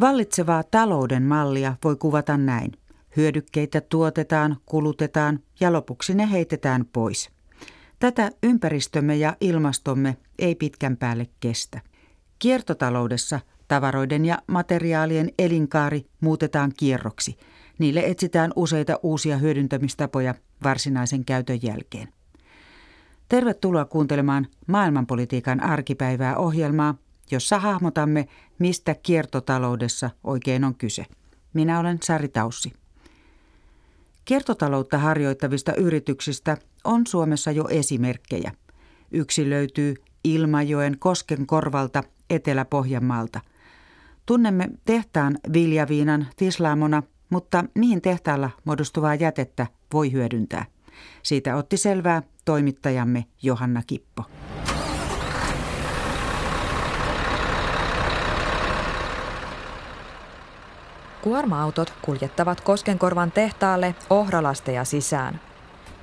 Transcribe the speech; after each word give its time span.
Vallitsevaa 0.00 0.62
talouden 0.62 1.22
mallia 1.22 1.74
voi 1.84 1.96
kuvata 1.96 2.36
näin. 2.36 2.72
Hyödykkeitä 3.16 3.80
tuotetaan, 3.80 4.56
kulutetaan 4.66 5.40
ja 5.60 5.72
lopuksi 5.72 6.14
ne 6.14 6.30
heitetään 6.30 6.84
pois. 6.92 7.30
Tätä 7.98 8.30
ympäristömme 8.42 9.16
ja 9.16 9.36
ilmastomme 9.40 10.16
ei 10.38 10.54
pitkän 10.54 10.96
päälle 10.96 11.26
kestä. 11.40 11.80
Kiertotaloudessa 12.38 13.40
tavaroiden 13.68 14.24
ja 14.24 14.38
materiaalien 14.46 15.32
elinkaari 15.38 16.06
muutetaan 16.20 16.72
kierroksi. 16.76 17.36
Niille 17.78 18.00
etsitään 18.00 18.52
useita 18.56 18.98
uusia 19.02 19.36
hyödyntämistapoja 19.36 20.34
varsinaisen 20.64 21.24
käytön 21.24 21.58
jälkeen. 21.62 22.08
Tervetuloa 23.28 23.84
kuuntelemaan 23.84 24.46
maailmanpolitiikan 24.66 25.62
arkipäivää 25.62 26.36
ohjelmaa, 26.36 26.94
jossa 27.32 27.58
hahmotamme, 27.58 28.28
mistä 28.58 28.94
kiertotaloudessa 29.02 30.10
oikein 30.24 30.64
on 30.64 30.74
kyse. 30.74 31.06
Minä 31.54 31.80
olen 31.80 31.98
Sari 32.02 32.28
Taussi. 32.28 32.72
Kiertotaloutta 34.24 34.98
harjoittavista 34.98 35.74
yrityksistä 35.74 36.56
on 36.84 37.06
Suomessa 37.06 37.50
jo 37.50 37.68
esimerkkejä. 37.68 38.52
Yksi 39.10 39.50
löytyy 39.50 39.94
Ilmajoen 40.24 40.98
Kosken 40.98 41.46
korvalta 41.46 42.02
Etelä-Pohjanmaalta. 42.30 43.40
Tunnemme 44.26 44.68
tehtaan 44.84 45.38
viljaviinan 45.52 46.26
tislaamona, 46.36 47.02
mutta 47.30 47.64
mihin 47.74 48.02
tehtaalla 48.02 48.50
muodostuvaa 48.64 49.14
jätettä 49.14 49.66
voi 49.92 50.12
hyödyntää? 50.12 50.64
Siitä 51.22 51.56
otti 51.56 51.76
selvää 51.76 52.22
toimittajamme 52.44 53.24
Johanna 53.42 53.82
Kippo. 53.86 54.24
Kuorma-autot 61.22 61.92
kuljettavat 62.02 62.60
Koskenkorvan 62.60 63.32
tehtaalle 63.32 63.94
ohralasteja 64.10 64.84
sisään. 64.84 65.40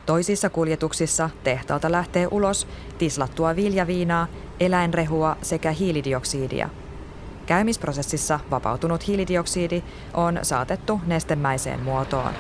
Toisissa 0.06 0.50
kuljetuksissa 0.50 1.30
tehtaalta 1.44 1.92
lähtee 1.92 2.28
ulos 2.32 2.68
tislattua 2.98 3.56
viljaviinaa, 3.56 4.28
eläinrehua 4.60 5.38
sekä 5.42 5.72
hiilidioksidia. 5.72 6.70
Käymisprosessissa 7.46 8.40
vapautunut 8.52 9.08
hiilidioksidi 9.08 9.84
on 10.14 10.40
saatettu 10.42 11.02
nestemäiseen 11.06 11.80
muotoon. 11.80 12.34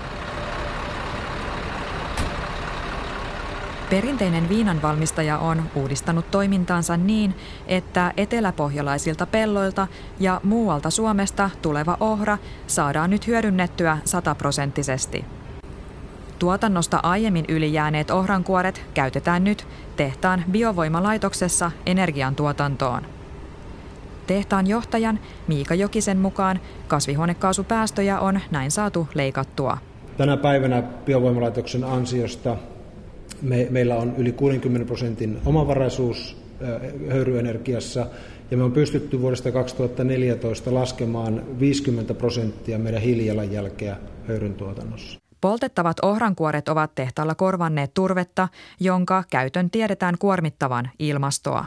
Perinteinen 3.89 4.49
viinanvalmistaja 4.49 5.37
on 5.37 5.63
uudistanut 5.75 6.31
toimintaansa 6.31 6.97
niin, 6.97 7.35
että 7.67 8.13
eteläpohjalaisilta 8.17 9.25
pelloilta 9.25 9.87
ja 10.19 10.41
muualta 10.43 10.89
Suomesta 10.89 11.49
tuleva 11.61 11.97
ohra 11.99 12.37
saadaan 12.67 13.09
nyt 13.09 13.27
hyödynnettyä 13.27 13.97
sataprosenttisesti. 14.05 15.25
Tuotannosta 16.39 16.99
aiemmin 17.03 17.45
ylijääneet 17.47 18.11
ohrankuoret 18.11 18.81
käytetään 18.93 19.43
nyt 19.43 19.67
tehtaan 19.95 20.43
biovoimalaitoksessa 20.51 21.71
energiantuotantoon. 21.85 23.01
Tehtaan 24.27 24.67
johtajan 24.67 25.19
Miika 25.47 25.75
Jokisen 25.75 26.17
mukaan 26.17 26.59
kasvihuonekaasupäästöjä 26.87 28.19
on 28.19 28.39
näin 28.51 28.71
saatu 28.71 29.07
leikattua. 29.13 29.77
Tänä 30.17 30.37
päivänä 30.37 30.81
biovoimalaitoksen 30.81 31.83
ansiosta 31.83 32.57
me, 33.41 33.67
meillä 33.69 33.95
on 33.95 34.13
yli 34.17 34.31
60 34.31 34.87
prosentin 34.87 35.37
omavaraisuus 35.45 36.37
höyryenergiassa 37.09 38.07
ja 38.51 38.57
me 38.57 38.63
on 38.63 38.71
pystytty 38.71 39.21
vuodesta 39.21 39.51
2014 39.51 40.73
laskemaan 40.73 41.43
50 41.59 42.13
prosenttia 42.13 42.79
meidän 42.79 43.01
hiilijalanjälkeä 43.01 43.97
höyryn 44.27 44.53
tuotannossa. 44.53 45.19
Poltettavat 45.41 45.97
ohrankuoret 45.99 46.69
ovat 46.69 46.95
tehtaalla 46.95 47.35
korvanneet 47.35 47.93
turvetta, 47.93 48.47
jonka 48.79 49.23
käytön 49.31 49.69
tiedetään 49.69 50.15
kuormittavan 50.19 50.89
ilmastoa. 50.99 51.65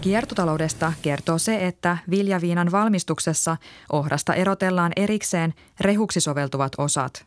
Kiertotaloudesta 0.00 0.92
kertoo 1.02 1.38
se, 1.38 1.66
että 1.66 1.98
viljaviinan 2.10 2.72
valmistuksessa 2.72 3.56
ohrasta 3.92 4.34
erotellaan 4.34 4.92
erikseen 4.96 5.54
rehuksi 5.80 6.20
soveltuvat 6.20 6.72
osat. 6.78 7.26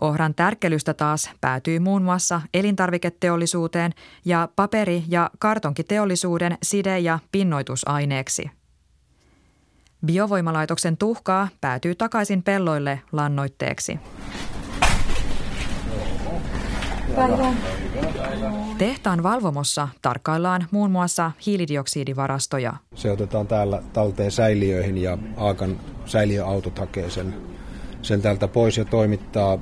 Ohran 0.00 0.34
tärkkelystä 0.34 0.94
taas 0.94 1.30
päätyy 1.40 1.78
muun 1.78 2.02
muassa 2.02 2.40
elintarviketeollisuuteen 2.54 3.92
ja 4.24 4.48
paperi- 4.56 5.04
ja 5.08 5.30
kartonkiteollisuuden 5.38 6.58
side- 6.62 6.98
ja 6.98 7.18
pinnoitusaineeksi. 7.32 8.50
Biovoimalaitoksen 10.06 10.96
tuhkaa 10.96 11.48
päätyy 11.60 11.94
takaisin 11.94 12.42
pelloille 12.42 13.00
lannoitteeksi. 13.12 13.98
Tehtaan 18.78 19.22
valvomossa 19.22 19.88
tarkkaillaan 20.02 20.66
muun 20.70 20.90
muassa 20.90 21.32
hiilidioksidivarastoja. 21.46 22.74
Se 22.94 23.10
otetaan 23.10 23.46
täällä 23.46 23.82
talteen 23.92 24.30
säiliöihin 24.30 24.98
ja 24.98 25.18
Aakan 25.36 25.80
säiliöautot 26.06 26.78
hakee 26.78 27.10
sen, 27.10 27.34
sen 28.02 28.22
täältä 28.22 28.48
pois 28.48 28.76
ja 28.76 28.84
toimittaa 28.84 29.58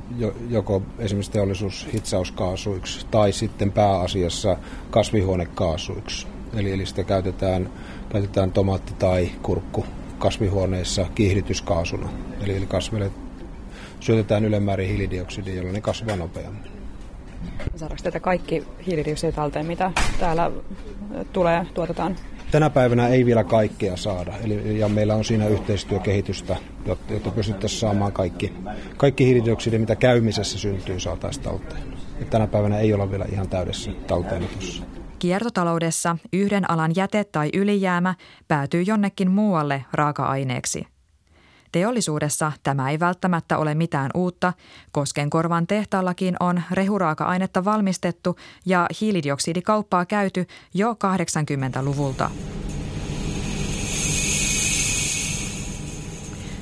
joko 0.48 0.82
esimerkiksi 0.98 1.32
teollisuushitsauskaasuiksi 1.32 3.06
tai 3.10 3.32
sitten 3.32 3.72
pääasiassa 3.72 4.56
kasvihuonekaasuiksi. 4.90 6.26
Eli, 6.56 6.72
eli 6.72 6.86
sitä 6.86 7.04
käytetään, 7.04 7.70
käytetään 8.08 8.52
tomaatti 8.52 8.92
tai 8.98 9.30
kurkku 9.42 9.84
kasvihuoneissa 10.18 11.06
kiihdytyskaasuna. 11.14 12.08
Eli, 12.40 12.56
eli 12.56 12.66
kasveille 12.66 13.10
syötetään 14.00 14.44
ylemmäärin 14.44 14.88
hiilidioksidia, 14.88 15.54
jolloin 15.54 15.74
ne 15.74 15.80
kasvaa 15.80 16.16
nopeammin. 16.16 16.75
Saadaanko 17.76 18.02
tätä 18.02 18.20
kaikki 18.20 18.64
hiilidioksidia 18.86 19.32
talteen, 19.32 19.66
mitä 19.66 19.92
täällä 20.20 20.50
tulee, 21.32 21.66
tuotetaan? 21.74 22.16
Tänä 22.50 22.70
päivänä 22.70 23.08
ei 23.08 23.26
vielä 23.26 23.44
kaikkea 23.44 23.97
saada, 23.97 24.32
eli, 24.44 24.78
ja 24.78 24.88
meillä 24.88 25.14
on 25.14 25.24
siinä 25.24 25.46
yhteistyökehitystä, 25.46 26.56
jotta, 26.86 27.12
jotta 27.12 27.30
pystyttäisiin 27.30 27.80
saamaan 27.80 28.12
kaikki, 28.12 28.52
kaikki 28.96 29.26
hiilidioksidi, 29.26 29.78
mitä 29.78 29.96
käymisessä 29.96 30.58
syntyy, 30.58 31.00
saataisiin 31.00 31.44
talteen. 31.44 31.82
Ja 32.20 32.26
tänä 32.26 32.46
päivänä 32.46 32.78
ei 32.78 32.92
olla 32.92 33.10
vielä 33.10 33.25
ihan 33.32 33.48
täydessä 33.48 33.91
talteenotossa. 34.06 34.82
Kiertotaloudessa 35.19 36.16
yhden 36.32 36.70
alan 36.70 36.92
jäte 36.96 37.25
tai 37.25 37.50
ylijäämä 37.54 38.14
päätyy 38.48 38.82
jonnekin 38.82 39.30
muualle 39.30 39.84
raaka-aineeksi– 39.92 40.86
Teollisuudessa 41.76 42.53
tämä 42.62 42.91
ei 42.91 43.00
välttämättä 43.00 43.59
ole 43.59 43.75
mitään 43.75 44.10
uutta. 44.14 44.53
Koskenkorvan 44.92 45.66
tehtaallakin 45.66 46.37
on 46.41 46.62
rehuraaka-ainetta 46.70 47.64
valmistettu 47.64 48.37
ja 48.66 48.87
hiilidioksidikauppaa 49.00 50.06
käyty 50.06 50.47
jo 50.75 50.92
80-luvulta. 50.92 52.31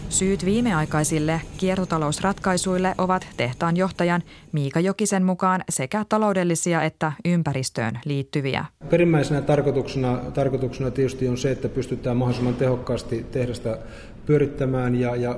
Syyt 0.09 0.45
viimeaikaisille 0.45 1.41
kiertotalousratkaisuille 1.57 2.95
ovat 2.99 3.27
tehtaan 3.37 3.77
johtajan 3.77 4.23
Miika 4.53 4.81
Jokisen 4.81 5.25
mukaan 5.25 5.65
sekä 5.69 6.05
taloudellisia 6.09 6.83
että 6.83 7.13
ympäristöön 7.25 7.99
liittyviä. 8.05 8.65
Perimmäisenä 8.91 9.43
tarkoituksena, 9.43 10.17
tarkoituksena 10.17 10.91
tietysti 10.91 11.29
on 11.29 11.39
se, 11.39 11.51
että 11.51 11.69
pystytään 11.69 12.17
mahdollisimman 12.17 12.55
tehokkaasti 12.55 13.27
tehdasta 13.33 13.79
pyörittämään 14.27 14.95
ja, 14.95 15.17
ja 15.17 15.37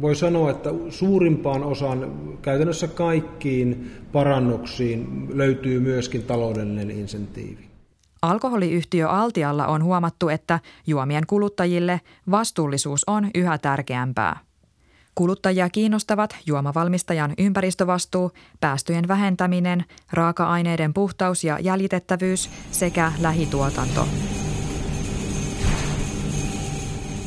voi 0.00 0.16
sanoa, 0.16 0.50
että 0.50 0.70
suurimpaan 0.90 1.64
osaan, 1.64 2.12
käytännössä 2.42 2.88
kaikkiin 2.88 3.90
parannuksiin 4.12 5.26
löytyy 5.34 5.80
myöskin 5.80 6.22
taloudellinen 6.22 6.90
insentiivi. 6.90 7.64
Alkoholiyhtiö 8.22 9.08
Altialla 9.08 9.66
on 9.66 9.84
huomattu, 9.84 10.28
että 10.28 10.60
juomien 10.86 11.26
kuluttajille 11.26 12.00
vastuullisuus 12.30 13.04
on 13.06 13.30
yhä 13.34 13.58
tärkeämpää. 13.58 14.38
Kuluttajia 15.14 15.70
kiinnostavat 15.70 16.36
juomavalmistajan 16.46 17.34
ympäristövastuu, 17.38 18.32
päästöjen 18.60 19.08
vähentäminen, 19.08 19.84
raaka-aineiden 20.12 20.94
puhtaus 20.94 21.44
ja 21.44 21.58
jäljitettävyys 21.58 22.50
sekä 22.70 23.12
lähituotanto. 23.20 24.06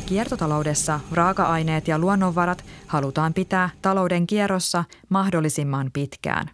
Kiertotaloudessa 0.08 1.00
raaka-aineet 1.12 1.88
ja 1.88 1.98
luonnonvarat 1.98 2.64
halutaan 2.86 3.34
pitää 3.34 3.70
talouden 3.82 4.26
kierrossa 4.26 4.84
mahdollisimman 5.08 5.90
pitkään. 5.92 6.50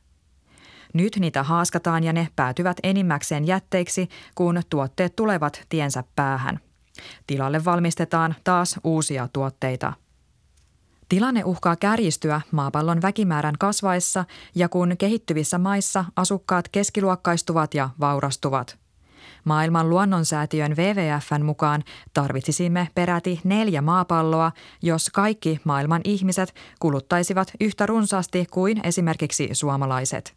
Nyt 0.94 1.16
niitä 1.16 1.42
haaskataan 1.42 2.04
ja 2.04 2.12
ne 2.12 2.28
päätyvät 2.36 2.76
enimmäkseen 2.82 3.46
jätteiksi, 3.46 4.08
kun 4.34 4.62
tuotteet 4.70 5.16
tulevat 5.16 5.62
tiensä 5.68 6.04
päähän. 6.16 6.60
Tilalle 7.26 7.64
valmistetaan 7.64 8.34
taas 8.44 8.80
uusia 8.84 9.28
tuotteita. 9.32 9.92
Tilanne 11.08 11.44
uhkaa 11.44 11.76
kärjistyä 11.76 12.40
maapallon 12.50 13.02
väkimäärän 13.02 13.58
kasvaessa 13.58 14.24
ja 14.54 14.68
kun 14.68 14.96
kehittyvissä 14.98 15.58
maissa 15.58 16.04
asukkaat 16.16 16.68
keskiluokkaistuvat 16.68 17.74
ja 17.74 17.90
vaurastuvat– 18.00 18.78
Maailman 19.44 19.90
luonnonsäätiön 19.90 20.76
WWFn 20.76 21.44
mukaan 21.44 21.84
tarvitsisimme 22.14 22.88
peräti 22.94 23.40
neljä 23.44 23.82
maapalloa, 23.82 24.52
jos 24.82 25.10
kaikki 25.10 25.60
maailman 25.64 26.00
ihmiset 26.04 26.54
kuluttaisivat 26.80 27.52
yhtä 27.60 27.86
runsaasti 27.86 28.46
kuin 28.50 28.80
esimerkiksi 28.84 29.48
suomalaiset. 29.52 30.34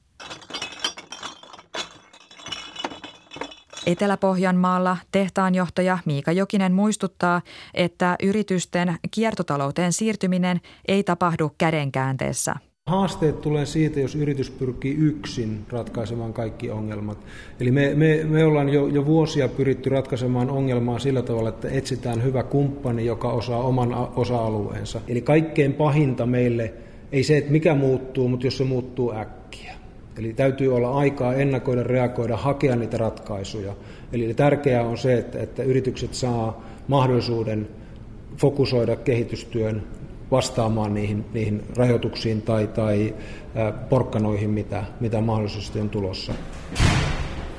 Etelä-Pohjanmaalla 3.86 4.98
tehtaanjohtaja 5.12 5.98
Miika 6.06 6.32
Jokinen 6.32 6.74
muistuttaa, 6.74 7.42
että 7.74 8.16
yritysten 8.24 8.98
kiertotalouteen 9.12 9.94
siirtyminen 9.94 10.62
ei 10.88 11.04
tapahdu 11.04 11.56
kädenkäänteessä– 11.58 12.56
Haasteet 12.88 13.42
tulee 13.42 13.66
siitä, 13.66 14.00
jos 14.00 14.16
yritys 14.16 14.52
pyrkii 14.52 14.96
yksin 14.96 15.60
ratkaisemaan 15.70 16.34
kaikki 16.34 16.70
ongelmat. 16.70 17.18
Eli 17.60 17.72
me, 17.72 17.94
me, 17.96 18.24
me 18.24 18.46
ollaan 18.46 18.70
jo, 18.70 18.88
jo 18.88 19.06
vuosia 19.06 19.48
pyritty 19.48 19.90
ratkaisemaan 19.90 20.50
ongelmaa 20.50 21.00
sillä 21.00 21.22
tavalla, 21.22 21.50
että 21.50 21.70
etsitään 21.70 22.24
hyvä 22.24 22.44
kumppani, 22.44 23.06
joka 23.06 23.30
osaa 23.30 23.64
oman 23.64 23.94
osa-alueensa. 24.16 25.02
Eli 25.08 25.22
kaikkein 25.22 25.74
pahinta 25.74 26.26
meille 26.26 26.74
ei 27.12 27.24
se, 27.24 27.38
että 27.38 27.52
mikä 27.52 27.76
muuttuu, 27.76 28.30
mutta 28.30 28.48
jos 28.48 28.58
se 28.58 28.64
muuttuu 28.64 29.12
äkkiä. 29.12 29.74
Eli 30.20 30.34
täytyy 30.34 30.76
olla 30.76 30.98
aikaa 30.98 31.34
ennakoida, 31.34 31.84
reagoida, 31.84 32.38
hakea 32.38 32.76
niitä 32.76 32.98
ratkaisuja. 32.98 33.74
Eli 34.14 34.34
tärkeää 34.34 34.84
on 34.84 34.98
se, 34.98 35.18
että, 35.18 35.40
että 35.40 35.64
yritykset 35.64 36.14
saa 36.14 36.66
mahdollisuuden 36.88 37.68
fokusoida 38.38 38.96
kehitystyön 38.96 39.84
vastaamaan 40.32 40.94
niihin, 40.94 41.26
niihin 41.34 41.64
rajoituksiin 41.78 42.42
tai, 42.42 42.68
tai 42.68 43.16
porkkanoihin, 43.90 44.50
mitä, 44.50 44.84
mitä 45.00 45.22
mahdollisesti 45.22 45.80
on 45.80 45.90
tulossa. 45.90 46.34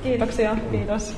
Kiitoksia, 0.02 0.56
kiitos. 0.70 1.16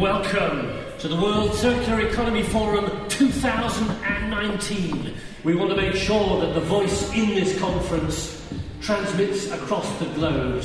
Welcome 0.00 0.68
to 1.02 1.08
the 1.08 1.16
World 1.16 1.52
Circular 1.52 2.00
Economy 2.00 2.42
Forum 2.42 2.84
2019. 3.08 5.14
We 5.44 5.54
want 5.54 5.70
to 5.70 5.76
make 5.76 5.94
sure 5.96 6.40
that 6.40 6.54
the 6.54 6.60
voice 6.68 7.12
in 7.14 7.28
this 7.30 7.58
conference 7.60 8.36
transmits 8.86 9.52
across 9.52 9.88
the 9.88 10.06
globe. 10.14 10.60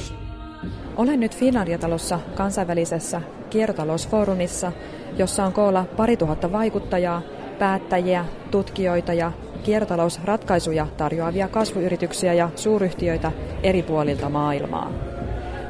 Olen 0.95 1.19
nyt 1.19 1.38
Finlandia-talossa 1.38 2.19
kansainvälisessä 2.35 3.21
kiertotalousfoorumissa, 3.50 4.71
jossa 5.18 5.45
on 5.45 5.53
koolla 5.53 5.85
pari 5.97 6.18
tuhatta 6.18 6.51
vaikuttajaa, 6.51 7.21
päättäjiä, 7.59 8.25
tutkijoita 8.51 9.13
ja 9.13 9.31
kiertotalousratkaisuja 9.63 10.88
tarjoavia 10.97 11.47
kasvuyrityksiä 11.47 12.33
ja 12.33 12.50
suuryhtiöitä 12.56 13.31
eri 13.63 13.83
puolilta 13.83 14.29
maailmaa. 14.29 14.91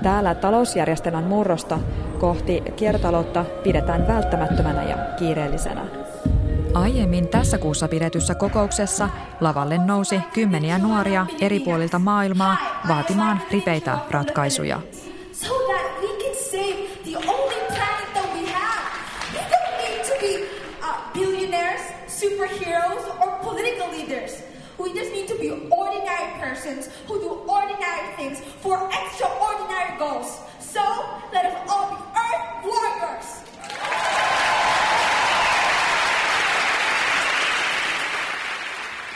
Täällä 0.04 0.36
talousjärjestelmän 0.36 1.24
murrosta 1.24 1.80
kohti 2.20 2.64
kiertotaloutta 2.76 3.46
pidetään 3.64 4.08
välttämättömänä 4.08 4.84
ja 4.84 4.98
kiireellisenä. 5.20 6.01
Aiemmin 6.74 7.28
tässä 7.28 7.58
kuussa 7.58 7.88
pidetyssä 7.88 8.36
kokouksessa 8.36 9.10
lavalle 9.42 9.78
nousi 9.78 10.20
kymmeniä 10.34 10.78
nuoria 10.78 11.26
eri 11.42 11.60
puolilta 11.60 12.00
maailmaa 12.00 12.58
vaatimaan 12.88 13.42
ripeitä 13.52 13.98
ratkaisuja. 14.10 14.82
superheroes 22.22 23.06
or 23.20 23.32
political 23.44 23.90
leaders. 23.92 24.44
We 24.78 24.90
just 25.00 25.12
need 25.12 25.28
to 25.28 25.36
be 25.36 25.50
ordinary 25.72 26.40
persons 26.40 26.90
who 27.08 27.21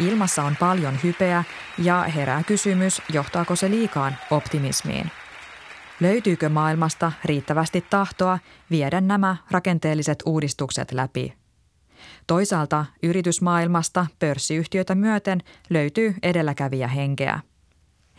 Ilmassa 0.08 0.44
on 0.44 0.56
paljon 0.60 1.00
hypeä 1.04 1.44
ja 1.78 2.04
herää 2.04 2.44
kysymys, 2.44 3.02
johtaako 3.14 3.56
se 3.56 3.70
liikaan 3.70 4.18
optimismiin. 4.32 5.12
Löytyykö 6.00 6.50
maailmasta 6.50 7.12
riittävästi 7.26 7.86
tahtoa 7.90 8.40
viedä 8.72 9.02
nämä 9.02 9.36
rakenteelliset 9.52 10.24
uudistukset 10.26 10.92
läpi? 10.92 11.34
Toisaalta 12.28 12.86
yritysmaailmasta 13.04 14.06
pörssiyhtiöitä 14.20 14.96
myöten 14.96 15.42
löytyy 15.70 16.16
edelläkävijä 16.24 16.88
henkeä. 16.88 17.40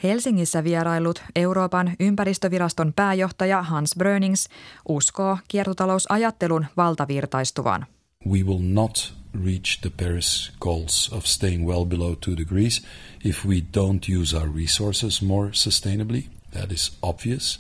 Helsingissä 0.03 0.65
vierailut 0.65 1.23
Euroopan 1.37 1.93
ympäristöviraston 2.01 2.93
pääjohtaja 2.97 3.63
Hans 3.63 3.95
Brönings 3.99 4.49
uskoo 4.89 5.39
kiertotalousajattelun 5.49 6.67
valtavirtaistuvan. 6.77 7.87
We 8.27 8.43
will 8.43 8.59
not 8.59 9.13
reach 9.33 9.83
the 9.83 9.91
Paris 9.91 10.51
goals 10.59 11.09
of 11.13 11.29
staying 11.29 11.65
well 11.65 11.85
below 11.85 12.17
2 12.17 12.35
degrees 12.35 12.81
if 13.23 13.45
we 13.45 13.61
don't 13.61 14.09
use 14.09 14.35
our 14.35 14.49
resources 14.49 15.23
more 15.23 15.51
sustainably. 15.51 16.27
That 16.51 16.73
is 16.73 16.91
obvious. 17.05 17.59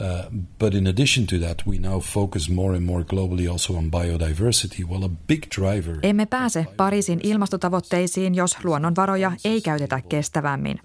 Uh, 0.00 0.40
but 0.58 0.74
in 0.74 0.86
addition 0.86 1.26
to 1.26 1.38
that, 1.46 1.62
we 1.66 1.78
now 1.78 2.00
focus 2.00 2.50
more 2.50 2.76
and 2.76 2.84
more 2.84 3.04
globally 3.04 3.50
also 3.50 3.74
on 3.76 3.90
biodiversity. 3.90 4.84
Well, 4.84 5.04
a 5.04 5.10
big 5.26 5.42
driver. 5.56 5.98
Emme 6.02 6.26
pääse 6.26 6.66
Pariisin 6.76 7.20
ilmastotavoitteisiin, 7.22 8.34
jos 8.34 8.64
luonnonvaroja 8.64 9.32
ei 9.44 9.60
käytetä 9.60 10.00
kestävämmin. 10.08 10.78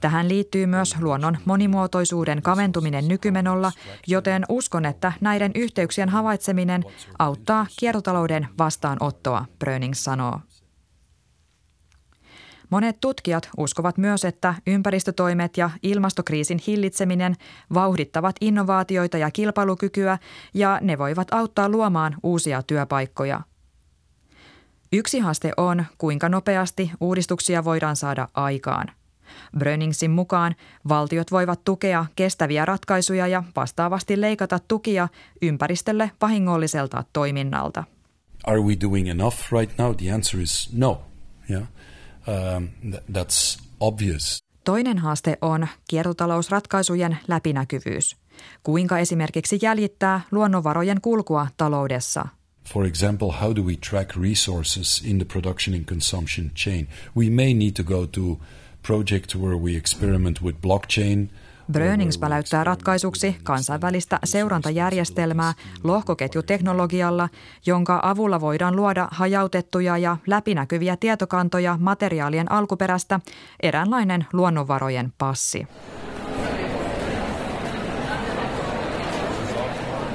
Tähän 0.00 0.28
liittyy 0.28 0.66
myös 0.66 0.96
luonnon 1.00 1.38
monimuotoisuuden 1.44 2.42
kaventuminen 2.42 3.08
nykymenolla, 3.08 3.72
joten 4.06 4.44
uskon, 4.48 4.84
että 4.84 5.12
näiden 5.20 5.52
yhteyksien 5.54 6.08
havaitseminen 6.08 6.84
auttaa 7.18 7.66
kiertotalouden 7.78 8.48
vastaanottoa, 8.58 9.44
Brönings 9.58 10.04
sanoo. 10.04 10.40
Monet 12.70 13.00
tutkijat 13.00 13.50
uskovat 13.56 13.98
myös, 13.98 14.24
että 14.24 14.54
ympäristötoimet 14.66 15.56
ja 15.56 15.70
ilmastokriisin 15.82 16.60
hillitseminen 16.66 17.36
vauhdittavat 17.74 18.36
innovaatioita 18.40 19.18
ja 19.18 19.30
kilpailukykyä 19.30 20.18
ja 20.54 20.78
ne 20.82 20.98
voivat 20.98 21.28
auttaa 21.34 21.68
luomaan 21.68 22.16
uusia 22.22 22.62
työpaikkoja. 22.62 23.40
Yksi 24.92 25.18
haaste 25.18 25.52
on, 25.56 25.84
kuinka 25.98 26.28
nopeasti 26.28 26.90
uudistuksia 27.00 27.64
voidaan 27.64 27.96
saada 27.96 28.28
aikaan. 28.34 28.86
Bröningsin 29.58 30.10
mukaan 30.10 30.54
valtiot 30.88 31.30
voivat 31.30 31.64
tukea 31.64 32.06
kestäviä 32.16 32.64
ratkaisuja 32.64 33.26
ja 33.26 33.42
vastaavasti 33.56 34.20
leikata 34.20 34.58
tukia 34.58 35.08
ympäristölle 35.42 36.10
vahingolliselta 36.20 37.04
toiminnalta. 37.12 37.84
Are 38.46 38.60
we 38.60 38.76
doing 38.80 39.08
enough 39.08 39.36
right 39.52 39.78
now? 39.78 39.94
The 39.94 40.12
answer 40.12 40.40
is 40.40 40.70
no. 40.72 41.02
Yeah. 41.50 41.62
Um, 42.28 42.68
that's 43.12 43.58
obvious. 43.80 44.38
Toinen 44.64 44.98
haaste 44.98 45.38
on 45.40 45.68
kiertotalousratkaisujen 45.88 47.18
läpinäkyvyys. 47.28 48.16
Kuinka 48.62 48.98
esimerkiksi 48.98 49.58
jäljittää 49.62 50.20
luonnonvarojen 50.30 51.00
kulkua 51.00 51.46
taloudessa? 51.56 52.28
For 52.72 52.86
example, 52.86 53.28
how 53.40 53.56
do 53.56 53.62
we 53.62 53.76
track 53.90 54.16
resources 54.16 55.02
in 55.04 55.18
the 55.18 55.24
production 55.24 55.76
and 55.76 55.84
consumption 55.84 56.50
chain? 56.50 56.88
We 57.16 57.30
may 57.30 57.54
need 57.54 57.72
to 57.72 57.82
go 57.82 58.06
to 58.06 58.40
project 58.86 59.34
where 59.34 59.56
we 59.56 59.76
experiment 59.76 60.42
with 60.42 60.58
blockchain– 60.60 61.28
Brönings 61.72 62.18
päläyttää 62.18 62.64
ratkaisuksi 62.64 63.36
kansainvälistä 63.42 64.18
seurantajärjestelmää 64.24 65.52
lohkoketjuteknologialla, 65.84 67.28
jonka 67.66 68.00
avulla 68.02 68.40
voidaan 68.40 68.76
luoda 68.76 69.08
hajautettuja 69.10 69.98
ja 69.98 70.16
läpinäkyviä 70.26 70.96
tietokantoja 70.96 71.78
materiaalien 71.80 72.52
alkuperästä, 72.52 73.20
eräänlainen 73.62 74.26
luonnonvarojen 74.32 75.12
passi. 75.18 75.66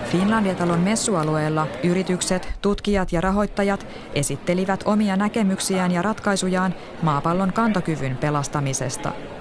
Finlandia-talon 0.06 0.79
messualueella 0.79 1.68
yritykset, 1.84 2.50
tutkijat 2.62 3.12
ja 3.12 3.22
rahoittajat 3.22 3.88
esittelivät 4.13 4.84
omia 4.86 5.15
näkemyksiään 5.15 5.91
ja 5.91 6.01
ratkaisujaan 6.01 6.75
maapallon 7.01 7.53
kantokyvyn 7.53 8.18
pelastamisesta– 8.18 9.12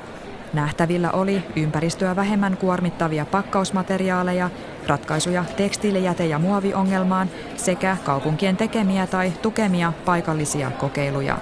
Nähtävillä 0.53 1.11
oli 1.11 1.43
ympäristöä 1.57 2.17
vähemmän 2.17 2.57
kuormittavia 2.57 3.27
pakkausmateriaaleja, 3.27 4.51
ratkaisuja 4.87 5.45
tekstiilijäte- 5.57 6.27
ja 6.27 6.39
muoviongelmaan 6.39 7.31
sekä 7.57 7.97
kaupunkien 8.05 8.57
tekemiä 8.57 9.07
tai 9.07 9.33
tukemia 9.43 9.93
paikallisia 10.05 10.71
kokeiluja. 10.71 11.39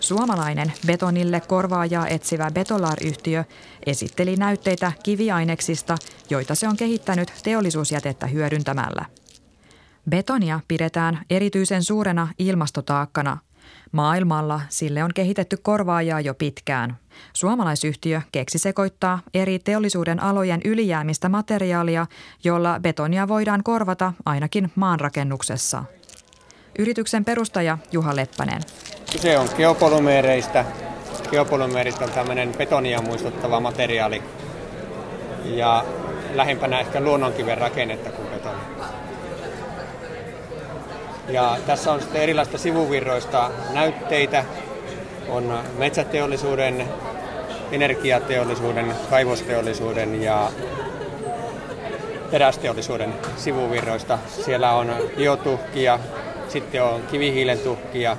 Suomalainen 0.00 0.72
betonille 0.86 1.40
korvaajaa 1.40 2.08
etsivä 2.08 2.50
Betolar-yhtiö 2.50 3.44
esitteli 3.86 4.36
näytteitä 4.36 4.92
kiviaineksista, 5.02 5.96
joita 6.30 6.54
se 6.54 6.68
on 6.68 6.76
kehittänyt 6.76 7.32
teollisuusjätettä 7.42 8.26
hyödyntämällä. 8.26 9.04
Betonia 10.10 10.60
pidetään 10.68 11.18
erityisen 11.30 11.82
suurena 11.84 12.28
ilmastotaakkana. 12.38 13.38
Maailmalla 13.92 14.60
sille 14.68 15.04
on 15.04 15.10
kehitetty 15.14 15.56
korvaajaa 15.62 16.20
jo 16.20 16.34
pitkään. 16.34 16.96
Suomalaisyhtiö 17.32 18.22
keksi 18.32 18.58
sekoittaa 18.58 19.18
eri 19.34 19.58
teollisuuden 19.58 20.22
alojen 20.22 20.60
ylijäämistä 20.64 21.28
materiaalia, 21.28 22.06
jolla 22.44 22.80
betonia 22.80 23.28
voidaan 23.28 23.62
korvata 23.62 24.12
ainakin 24.26 24.72
maanrakennuksessa. 24.74 25.84
Yrityksen 26.78 27.24
perustaja 27.24 27.78
Juha 27.92 28.16
Leppänen. 28.16 28.62
Se 29.04 29.38
on 29.38 29.48
geopolymeereistä. 29.56 30.64
Geopolymeerit 31.30 32.02
on 32.02 32.10
tämmöinen 32.10 32.52
betonia 32.58 33.02
muistuttava 33.02 33.60
materiaali 33.60 34.22
ja 35.44 35.84
lähempänä 36.34 36.80
ehkä 36.80 37.00
luonnonkiven 37.00 37.58
rakennetta 37.58 38.10
kuin 38.10 38.28
betoni. 38.28 38.58
Ja 41.28 41.56
tässä 41.66 41.92
on 41.92 42.00
sitten 42.00 42.22
erilaista 42.22 42.58
sivuvirroista 42.58 43.50
näytteitä. 43.72 44.44
On 45.28 45.58
metsäteollisuuden, 45.78 46.88
energiateollisuuden, 47.72 48.94
kaivosteollisuuden 49.10 50.22
ja 50.22 50.50
terästeollisuuden 52.30 53.14
sivuvirroista. 53.36 54.18
Siellä 54.44 54.72
on 54.72 54.96
biotuhkia, 55.16 55.98
sitten 56.48 56.82
on 56.82 57.02
kivihiilen 57.10 57.58
tuhkia, 57.58 58.16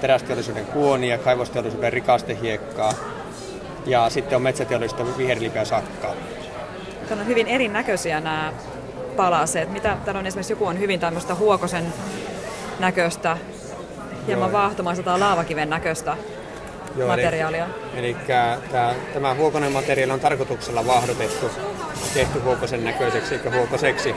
terästeollisuuden 0.00 0.66
kuonia, 0.66 1.18
kaivosteollisuuden 1.18 1.92
rikastehiekkaa 1.92 2.92
ja 3.86 4.10
sitten 4.10 4.36
on 4.36 4.42
metsäteollisuuden 4.42 5.18
viherlipeä 5.18 5.64
sakkaa. 5.64 6.14
Täällä 7.08 7.22
on 7.22 7.26
hyvin 7.26 7.48
erinäköisiä 7.48 8.20
nämä 8.20 8.52
palaseet. 9.16 9.72
Mitä 9.72 9.96
täällä 10.04 10.18
on 10.18 10.26
esimerkiksi 10.26 10.52
joku 10.52 10.66
on 10.66 10.78
hyvin 10.78 11.00
tämmöistä 11.00 11.34
huokosen 11.34 11.92
näköistä, 12.78 13.36
hieman 14.26 14.52
vaahtomaista 14.52 15.04
tai 15.04 15.18
laavakiven 15.18 15.70
näköistä 15.70 16.16
Joo, 16.96 17.08
materiaalia. 17.08 17.66
Eli, 17.94 18.06
eli 18.06 18.16
tämä, 18.72 18.94
tämä 19.12 19.34
huokonen 19.34 19.72
materiaali 19.72 20.12
on 20.12 20.20
tarkoituksella 20.20 20.86
vaahdotettu, 20.86 21.50
tehty 22.14 22.38
huokosen 22.38 22.84
näköiseksi 22.84 23.34
eikä 23.34 23.50
huokoseksi, 23.50 24.14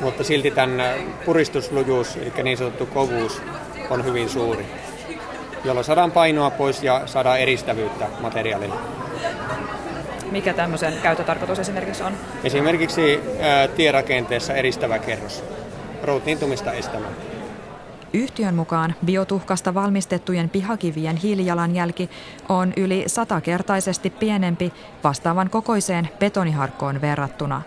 mutta 0.00 0.24
silti 0.24 0.50
tämän 0.50 0.82
puristuslujuus, 1.24 2.16
eli 2.16 2.32
niin 2.42 2.56
sanottu 2.56 2.86
kovuus, 2.86 3.42
on 3.90 4.04
hyvin 4.04 4.28
suuri, 4.28 4.66
jolloin 5.64 5.84
saadaan 5.84 6.12
painoa 6.12 6.50
pois 6.50 6.82
ja 6.82 7.02
saadaan 7.06 7.40
eristävyyttä 7.40 8.06
materiaalille. 8.20 8.99
Mikä 10.30 10.54
tämmöisen 10.54 10.94
käyttötarkoitus 11.02 11.58
esimerkiksi 11.58 12.02
on? 12.02 12.12
Esimerkiksi 12.44 13.20
ää, 13.40 13.68
tierakenteessa 13.68 14.54
eristävä 14.54 14.98
kerros, 14.98 15.44
routniintumista 16.02 16.72
estämään. 16.72 17.12
Yhtiön 18.12 18.54
mukaan 18.54 18.94
biotuhkasta 19.04 19.74
valmistettujen 19.74 20.50
pihakivien 20.50 21.16
hiilijalanjälki 21.16 22.10
on 22.48 22.72
yli 22.76 23.04
satakertaisesti 23.06 24.10
pienempi 24.10 24.72
vastaavan 25.04 25.50
kokoiseen 25.50 26.08
betoniharkkoon 26.18 27.00
verrattuna. 27.00 27.62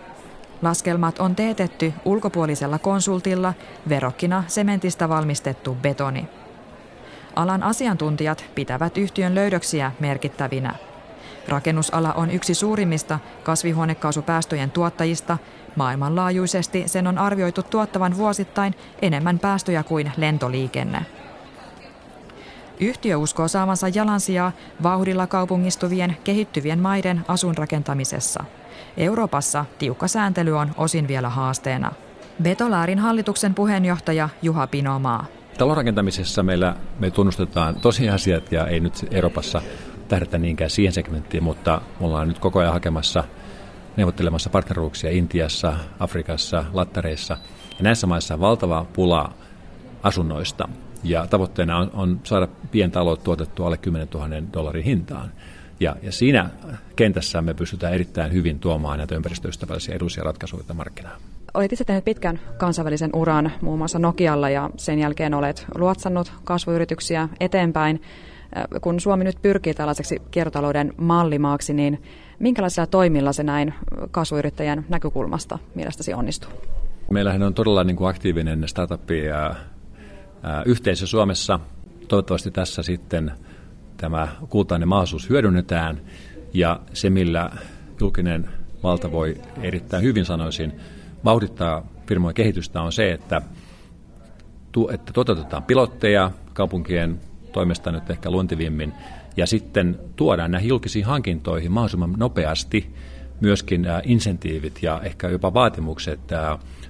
Laskelmat 0.62 1.18
on 1.18 1.36
teetetty 1.36 1.92
ulkopuolisella 2.04 2.78
konsultilla, 2.78 3.54
verokkina 3.88 4.44
sementistä 4.46 5.08
valmistettu 5.08 5.74
betoni. 5.74 6.28
Alan 7.36 7.62
asiantuntijat 7.62 8.44
pitävät 8.54 8.98
yhtiön 8.98 9.34
löydöksiä 9.34 9.92
merkittävinä. 10.00 10.74
Rakennusala 11.48 12.12
on 12.12 12.30
yksi 12.30 12.54
suurimmista 12.54 13.18
kasvihuonekaasupäästöjen 13.42 14.70
tuottajista. 14.70 15.38
Maailmanlaajuisesti 15.76 16.82
sen 16.86 17.06
on 17.06 17.18
arvioitu 17.18 17.62
tuottavan 17.62 18.16
vuosittain 18.16 18.74
enemmän 19.02 19.38
päästöjä 19.38 19.82
kuin 19.82 20.12
lentoliikenne. 20.16 21.06
Yhtiö 22.80 23.16
uskoo 23.18 23.48
saavansa 23.48 23.88
jalansijaa 23.88 24.52
vauhdilla 24.82 25.26
kaupungistuvien 25.26 26.16
kehittyvien 26.24 26.78
maiden 26.78 27.24
asunrakentamisessa. 27.28 28.44
Euroopassa 28.96 29.64
tiukka 29.78 30.08
sääntely 30.08 30.58
on 30.58 30.70
osin 30.76 31.08
vielä 31.08 31.28
haasteena. 31.28 31.92
Betolaarin 32.42 32.98
hallituksen 32.98 33.54
puheenjohtaja 33.54 34.28
Juha 34.42 34.66
Pinomaa. 34.66 35.26
Talonrakentamisessa 35.58 36.42
meillä 36.42 36.76
me 36.98 37.10
tunnustetaan 37.10 37.74
tosiasiat 37.74 38.52
ja 38.52 38.66
ei 38.66 38.80
nyt 38.80 39.06
Euroopassa 39.10 39.62
tähdätä 40.14 40.38
niinkään 40.38 40.70
siihen 40.70 40.92
segmenttiin, 40.92 41.42
mutta 41.42 41.80
me 42.00 42.06
ollaan 42.06 42.28
nyt 42.28 42.38
koko 42.38 42.58
ajan 42.58 42.72
hakemassa 42.72 43.24
neuvottelemassa 43.96 44.50
partneruuksia 44.50 45.10
Intiassa, 45.10 45.74
Afrikassa, 45.98 46.64
Lattareissa. 46.72 47.36
Ja 47.78 47.82
näissä 47.82 48.06
maissa 48.06 48.34
on 48.34 48.40
valtava 48.40 48.86
pula 48.92 49.32
asunnoista. 50.02 50.68
Ja 51.04 51.26
tavoitteena 51.26 51.78
on, 51.78 51.90
on 51.94 52.20
saada 52.24 52.48
pientalot 52.70 53.24
tuotettua 53.24 53.66
alle 53.66 53.76
10 53.76 54.08
000 54.14 54.28
dollarin 54.52 54.84
hintaan. 54.84 55.32
Ja, 55.80 55.96
ja 56.02 56.12
siinä 56.12 56.50
kentässä 56.96 57.42
me 57.42 57.54
pystytään 57.54 57.94
erittäin 57.94 58.32
hyvin 58.32 58.58
tuomaan 58.58 58.98
näitä 58.98 59.14
ympäristöystävällisiä 59.14 59.94
edullisia 59.94 60.24
ratkaisuja 60.24 60.74
markkinaan. 60.74 61.20
Olet 61.54 61.72
itse 61.72 61.84
tehnyt 61.84 62.04
pitkän 62.04 62.40
kansainvälisen 62.58 63.10
uran 63.14 63.52
muun 63.60 63.78
muassa 63.78 63.98
Nokialla 63.98 64.50
ja 64.50 64.70
sen 64.76 64.98
jälkeen 64.98 65.34
olet 65.34 65.66
luotsannut 65.74 66.32
kasvuyrityksiä 66.44 67.28
eteenpäin. 67.40 68.02
Äh, 68.56 68.64
kun 68.80 69.00
Suomi 69.00 69.24
nyt 69.24 69.42
pyrkii 69.42 69.74
tällaiseksi 69.74 70.22
kiertotalouden 70.30 70.94
mallimaaksi, 70.96 71.74
niin 71.74 72.02
minkälaisilla 72.38 72.86
toimilla 72.86 73.32
se 73.32 73.42
näin 73.42 73.74
kasvuyrittäjän 74.10 74.84
näkökulmasta 74.88 75.58
mielestäsi 75.74 76.14
onnistuu? 76.14 76.50
Meillähän 77.10 77.42
on 77.42 77.54
todella 77.54 77.84
niin 77.84 77.96
kuin 77.96 78.08
aktiivinen 78.08 78.68
startup 78.68 79.10
ja, 79.10 79.54
yhteisö 80.66 81.06
Suomessa. 81.06 81.60
Toivottavasti 82.08 82.50
tässä 82.50 82.82
sitten 82.82 83.32
tämä 83.96 84.28
kultainen 84.48 84.88
mahdollisuus 84.88 85.30
hyödynnetään 85.30 86.00
ja 86.54 86.80
se, 86.92 87.10
millä 87.10 87.50
julkinen 88.00 88.48
valta 88.82 89.12
voi 89.12 89.36
erittäin 89.62 90.02
hyvin 90.02 90.24
sanoisin 90.24 90.72
vauhdittaa 91.24 91.86
firmojen 92.06 92.34
kehitystä 92.34 92.82
on 92.82 92.92
se, 92.92 93.12
että, 93.12 93.42
että 94.92 95.12
toteutetaan 95.12 95.62
pilotteja 95.62 96.30
kaupunkien 96.52 97.20
toimesta 97.54 97.92
nyt 97.92 98.10
ehkä 98.10 98.30
luontivimmin, 98.30 98.92
ja 99.36 99.46
sitten 99.46 100.00
tuodaan 100.16 100.50
näihin 100.50 100.68
julkisiin 100.68 101.04
hankintoihin 101.04 101.72
mahdollisimman 101.72 102.14
nopeasti 102.16 102.94
myöskin 103.40 103.86
insentiivit 104.04 104.82
ja 104.82 105.00
ehkä 105.04 105.28
jopa 105.28 105.54
vaatimukset 105.54 106.20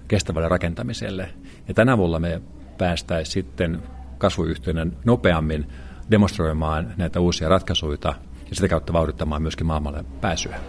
kestävälle 0.09 0.49
rakentamiselle. 0.49 1.28
Ja 1.68 1.75
tänä 1.75 1.99
vuonna 1.99 2.18
me 2.18 2.42
päästäisiin 2.78 3.33
sitten 3.33 3.83
kasvuyhtiönä 4.18 4.87
nopeammin 5.04 5.66
demonstroimaan 6.11 6.94
näitä 6.97 7.21
uusia 7.21 7.49
ratkaisuja 7.49 7.99
ja 8.50 8.54
sitä 8.56 8.68
kautta 8.68 8.92
vauhdittamaan 8.92 9.42
myöskin 9.42 9.66
maailmalle 9.66 10.04
pääsyä. 10.21 10.61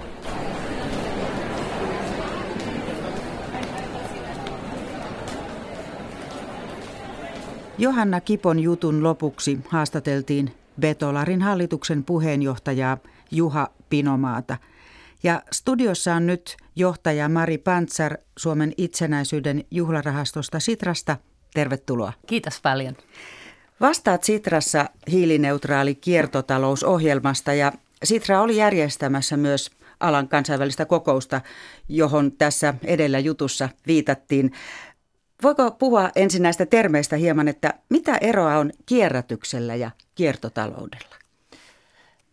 Johanna 7.78 8.22
Kipon 8.22 8.60
jutun 8.60 9.04
lopuksi 9.04 9.60
haastateltiin 9.68 10.56
Betolarin 10.80 11.42
hallituksen 11.42 12.04
puheenjohtajaa 12.04 12.98
Juha 13.32 13.70
Pinomaata. 13.90 14.58
Ja 15.24 15.42
studiossa 15.52 16.16
on 16.16 16.26
nyt 16.26 16.58
johtaja 16.76 17.30
Mari 17.30 17.58
Pantsar 17.58 18.18
Suomen 18.38 18.74
itsenäisyyden 18.78 19.64
juhlarahastosta 19.72 20.60
Sitrasta. 20.60 21.18
Tervetuloa. 21.54 22.14
Kiitos 22.28 22.62
paljon. 22.62 22.96
Vastaat 23.82 24.24
Sitrassa 24.24 24.90
hiilineutraali 25.12 25.96
kiertotalousohjelmasta 25.96 27.54
ja 27.54 27.72
Sitra 28.04 28.42
oli 28.42 28.58
järjestämässä 28.58 29.38
myös 29.38 29.72
alan 30.00 30.28
kansainvälistä 30.28 30.86
kokousta, 30.86 31.42
johon 31.90 32.32
tässä 32.32 32.74
edellä 32.84 33.20
jutussa 33.20 33.70
viitattiin. 33.88 34.52
Voiko 35.46 35.72
puhua 35.72 36.10
ensin 36.16 36.44
näistä 36.44 36.66
termeistä 36.66 37.16
hieman, 37.16 37.48
että 37.48 37.74
mitä 37.90 38.18
eroa 38.22 38.58
on 38.58 38.72
kierrätyksellä 38.86 39.76
ja 39.76 39.92
kiertotaloudella? 40.16 41.16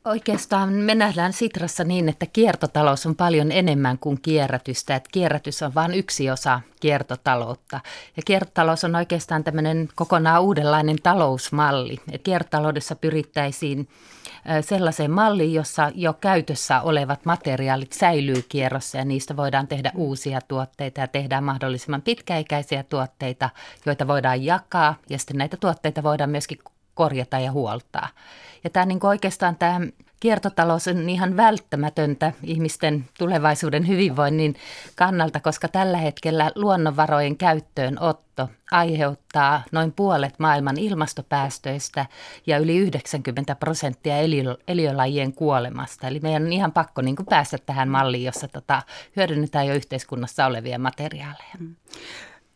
Oikeastaan 0.05 0.73
me 0.73 0.95
nähdään 0.95 1.33
Sitrassa 1.33 1.85
niin, 1.85 2.09
että 2.09 2.27
kiertotalous 2.27 3.07
on 3.07 3.17
paljon 3.17 3.53
enemmän 3.53 3.99
kuin 3.99 4.19
kierrätystä. 4.23 4.97
Että 4.97 5.09
kierrätys 5.13 5.63
on 5.63 5.75
vain 5.75 5.95
yksi 5.95 6.31
osa 6.31 6.61
kiertotaloutta. 6.81 7.81
Ja 8.17 8.23
kiertotalous 8.27 8.85
on 8.85 8.95
oikeastaan 8.95 9.45
tämmöinen 9.45 9.89
kokonaan 9.95 10.43
uudenlainen 10.43 10.97
talousmalli. 11.03 11.99
Et 12.13 12.23
kiertotaloudessa 12.23 12.97
pyrittäisiin 12.97 13.89
sellaiseen 14.61 15.11
malliin, 15.11 15.55
jossa 15.55 15.91
jo 15.95 16.13
käytössä 16.13 16.81
olevat 16.81 17.25
materiaalit 17.25 17.93
säilyy 17.93 18.45
kierrossa 18.49 18.99
ja 18.99 19.05
niistä 19.05 19.37
voidaan 19.37 19.69
tehdä 19.69 19.93
uusia 19.95 20.41
tuotteita 20.49 21.01
ja 21.01 21.09
tehdään 21.09 21.45
mahdollisimman 21.45 22.03
pitkäikäisiä 22.03 22.83
tuotteita, 22.83 23.51
joita 23.87 24.07
voidaan 24.07 24.45
jakaa 24.45 24.95
ja 25.11 25.19
sitten 25.19 25.39
näitä 25.39 25.57
tuotteita 25.57 26.03
voidaan 26.03 26.31
myöskin 26.31 26.59
korjata 26.95 27.39
ja 27.39 27.53
huoltaa. 27.53 28.09
Ja 28.65 28.71
tämä 28.71 28.87
niin 28.87 29.07
oikeastaan 29.07 29.57
tämä 29.57 29.81
kiertotalous 30.23 30.89
on 30.89 31.11
ihan 31.11 31.37
välttämätöntä 31.37 32.33
ihmisten 32.43 33.05
tulevaisuuden 33.19 33.89
hyvinvoinnin 33.89 34.57
kannalta, 34.97 35.41
koska 35.41 35.69
tällä 35.69 35.99
hetkellä 35.99 36.51
luonnonvarojen 36.55 37.37
käyttöönotto 37.37 38.49
aiheuttaa 38.71 39.63
noin 39.73 39.93
puolet 39.93 40.39
maailman 40.39 40.79
ilmastopäästöistä 40.79 42.07
ja 42.47 42.59
yli 42.59 42.77
90 42.77 43.55
prosenttia 43.55 44.15
eliölajien 44.69 45.33
kuolemasta. 45.33 46.07
Eli 46.07 46.21
meidän 46.21 46.43
on 46.43 46.53
ihan 46.53 46.73
pakko 46.73 47.03
niin 47.03 47.17
kuin 47.17 47.27
päästä 47.27 47.59
tähän 47.67 47.89
malliin, 47.89 48.25
jossa 48.25 48.49
tota, 48.49 48.83
hyödynnetään 49.17 49.67
jo 49.67 49.75
yhteiskunnassa 49.75 50.47
olevia 50.47 50.79
materiaaleja. 50.79 51.55
Mm. 51.59 51.75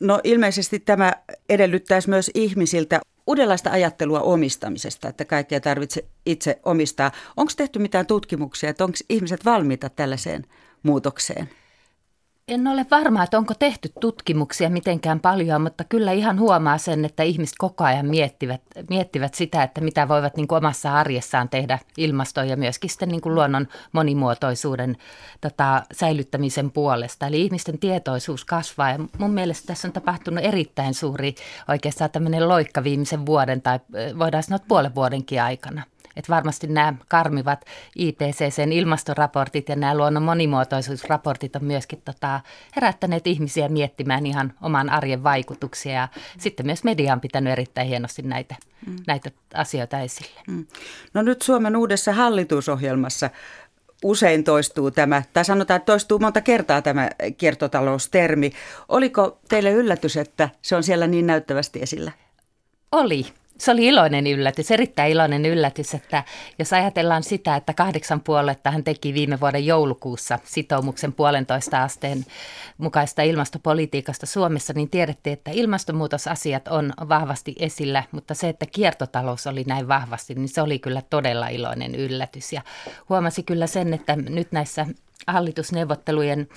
No 0.00 0.20
ilmeisesti 0.24 0.78
tämä 0.78 1.12
edellyttäisi 1.48 2.10
myös 2.10 2.30
ihmisiltä 2.34 3.00
uudenlaista 3.26 3.71
ajattelua 3.71 4.21
omistamisesta, 4.21 5.09
että 5.09 5.25
kaikkea 5.25 5.61
tarvitse 5.61 6.04
itse 6.26 6.61
omistaa. 6.64 7.12
Onko 7.37 7.52
tehty 7.56 7.78
mitään 7.78 8.06
tutkimuksia, 8.06 8.71
että 8.71 8.85
onko 8.85 8.99
ihmiset 9.09 9.45
valmiita 9.45 9.88
tällaiseen 9.88 10.45
muutokseen? 10.83 11.50
En 12.48 12.66
ole 12.66 12.86
varma, 12.90 13.22
että 13.22 13.38
onko 13.38 13.54
tehty 13.54 13.92
tutkimuksia 14.00 14.70
mitenkään 14.70 15.20
paljon, 15.20 15.62
mutta 15.62 15.84
kyllä 15.84 16.12
ihan 16.12 16.40
huomaa 16.40 16.78
sen, 16.78 17.04
että 17.04 17.22
ihmiset 17.22 17.54
koko 17.58 17.84
ajan 17.84 18.06
miettivät, 18.06 18.60
miettivät 18.90 19.34
sitä, 19.34 19.62
että 19.62 19.80
mitä 19.80 20.08
voivat 20.08 20.36
niin 20.36 20.48
kuin 20.48 20.56
omassa 20.56 20.94
arjessaan 20.94 21.48
tehdä 21.48 21.78
ilmaston 21.96 22.48
ja 22.48 22.56
myöskin 22.56 22.90
sitten 22.90 23.08
niin 23.08 23.20
kuin 23.20 23.34
luonnon 23.34 23.68
monimuotoisuuden 23.92 24.96
tota, 25.40 25.82
säilyttämisen 25.92 26.70
puolesta. 26.70 27.26
Eli 27.26 27.42
ihmisten 27.42 27.78
tietoisuus 27.78 28.44
kasvaa 28.44 28.90
ja 28.90 28.98
mun 29.18 29.30
mielestä 29.30 29.66
tässä 29.66 29.88
on 29.88 29.92
tapahtunut 29.92 30.44
erittäin 30.44 30.94
suuri 30.94 31.34
oikeastaan 31.68 32.10
tämmöinen 32.10 32.48
loikka 32.48 32.84
viimeisen 32.84 33.26
vuoden 33.26 33.62
tai 33.62 33.78
voidaan 34.18 34.42
sanoa 34.42 34.64
puolen 34.68 34.94
vuodenkin 34.94 35.42
aikana. 35.42 35.82
Että 36.16 36.32
varmasti 36.32 36.66
nämä 36.66 36.94
karmivat 37.08 37.64
IPCCn 37.96 38.73
ilmastoraportit 38.73 39.68
ja 39.68 39.76
nämä 39.76 39.96
luonnon 39.96 40.23
monimuotoisuusraportit 40.23 41.56
on 41.56 41.64
myöskin 41.64 42.02
tota, 42.04 42.40
herättäneet 42.76 43.26
ihmisiä 43.26 43.68
miettimään 43.68 44.26
ihan 44.26 44.52
oman 44.62 44.90
arjen 44.90 45.23
vaikutuksia. 45.23 45.92
Ja 45.92 46.08
sitten 46.38 46.66
myös 46.66 46.85
media 46.85 47.12
on 47.12 47.20
pitänyt 47.20 47.52
erittäin 47.52 47.88
hienosti 47.88 48.23
näitä, 48.23 48.54
mm. 48.87 48.96
näitä 49.06 49.30
asioita 49.54 50.00
esille. 50.00 50.40
Mm. 50.49 50.66
No 51.14 51.23
nyt 51.23 51.42
Suomen 51.42 51.76
uudessa 51.76 52.12
hallitusohjelmassa 52.12 53.30
usein 54.04 54.44
toistuu 54.44 54.90
tämä, 54.90 55.23
tai 55.32 55.44
sanotaan, 55.44 55.76
että 55.76 55.87
toistuu 55.87 56.18
monta 56.18 56.40
kertaa 56.40 56.82
tämä 56.82 57.11
kiertotaloustermi. 57.38 58.52
Oliko 58.88 59.38
teille 59.49 59.73
yllätys, 59.73 60.16
että 60.16 60.49
se 60.62 60.76
on 60.76 60.82
siellä 60.82 61.06
niin 61.06 61.26
näyttävästi 61.26 61.82
esillä? 61.82 62.12
Oli 62.92 63.26
se 63.58 63.70
oli 63.70 63.86
iloinen 63.86 64.26
yllätys, 64.26 64.70
erittäin 64.70 65.12
iloinen 65.12 65.46
yllätys, 65.46 65.94
että 65.94 66.25
jos 66.58 66.72
ajatellaan 66.72 67.22
sitä, 67.22 67.56
että 67.56 67.75
kahdeksan 67.75 68.20
puoletta 68.20 68.70
hän 68.70 68.84
teki 68.84 69.14
viime 69.14 69.40
vuoden 69.40 69.66
joulukuussa 69.66 70.38
sitoumuksen 70.44 71.12
puolentoista 71.12 71.82
asteen 71.82 72.26
mukaista 72.78 73.22
ilmastopolitiikasta 73.22 74.26
Suomessa, 74.26 74.72
niin 74.72 74.90
tiedettiin, 74.90 75.32
että 75.32 75.50
ilmastonmuutosasiat 75.50 76.68
on 76.68 76.92
vahvasti 77.08 77.54
esillä, 77.58 78.02
mutta 78.12 78.34
se, 78.34 78.48
että 78.48 78.66
kiertotalous 78.66 79.46
oli 79.46 79.64
näin 79.64 79.88
vahvasti, 79.88 80.34
niin 80.34 80.48
se 80.48 80.62
oli 80.62 80.78
kyllä 80.78 81.02
todella 81.10 81.48
iloinen 81.48 81.94
yllätys. 81.94 82.52
Ja 82.52 82.62
huomasi 83.08 83.42
kyllä 83.42 83.66
sen, 83.66 83.94
että 83.94 84.16
nyt 84.16 84.52
näissä 84.52 84.86
hallitusneuvottelujen 85.26 86.48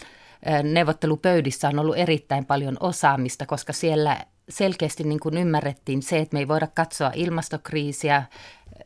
neuvottelupöydissä 0.63 1.67
on 1.67 1.79
ollut 1.79 1.97
erittäin 1.97 2.45
paljon 2.45 2.77
osaamista, 2.79 3.45
koska 3.45 3.73
siellä 3.73 4.17
selkeästi 4.49 5.03
niin 5.03 5.19
kuin 5.19 5.37
ymmärrettiin 5.37 6.01
se, 6.01 6.17
että 6.17 6.33
me 6.33 6.39
ei 6.39 6.47
voida 6.47 6.67
katsoa 6.67 7.11
ilmastokriisiä 7.15 8.23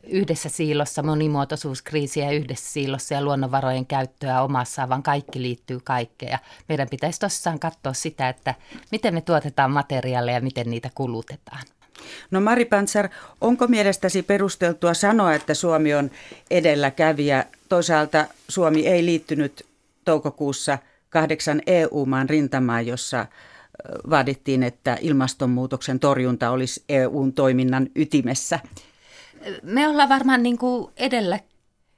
yhdessä 0.06 0.48
siilossa, 0.48 1.02
monimuotoisuuskriisiä 1.02 2.30
yhdessä 2.30 2.72
siilossa 2.72 3.14
ja 3.14 3.22
luonnonvarojen 3.22 3.86
käyttöä 3.86 4.42
omassa, 4.42 4.88
vaan 4.88 5.02
kaikki 5.02 5.42
liittyy 5.42 5.80
kaikkeen. 5.84 6.32
Ja 6.32 6.38
meidän 6.68 6.88
pitäisi 6.90 7.20
tosissaan 7.20 7.58
katsoa 7.58 7.92
sitä, 7.92 8.28
että 8.28 8.54
miten 8.90 9.14
me 9.14 9.20
tuotetaan 9.20 9.70
materiaaleja 9.70 10.36
ja 10.36 10.42
miten 10.42 10.70
niitä 10.70 10.90
kulutetaan. 10.94 11.62
No 12.30 12.40
Mari 12.40 12.64
Pantsar, 12.64 13.08
onko 13.40 13.66
mielestäsi 13.66 14.22
perusteltua 14.22 14.94
sanoa, 14.94 15.34
että 15.34 15.54
Suomi 15.54 15.94
on 15.94 16.10
edelläkävijä? 16.50 17.44
Toisaalta 17.68 18.26
Suomi 18.48 18.86
ei 18.86 19.04
liittynyt 19.04 19.66
toukokuussa 20.04 20.78
kahdeksan 21.10 21.62
EU-maan 21.66 22.28
rintamaan, 22.28 22.86
jossa 22.86 23.26
vaadittiin, 24.10 24.62
että 24.62 24.98
ilmastonmuutoksen 25.00 26.00
torjunta 26.00 26.50
olisi 26.50 26.84
EUn 26.88 27.32
toiminnan 27.32 27.86
ytimessä? 27.96 28.60
Me 29.62 29.88
ollaan 29.88 30.08
varmaan 30.08 30.42
niin 30.42 30.58
kuin 30.58 30.92
edellä 30.96 31.38